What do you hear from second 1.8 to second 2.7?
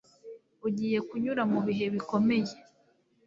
bikomeye